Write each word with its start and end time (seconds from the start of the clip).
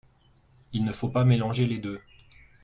Il 0.73 0.83
ne 0.83 0.93
faut 0.93 1.09
pas 1.09 1.25
mélanger 1.25 1.67
les 1.67 1.77
deux. 1.77 2.01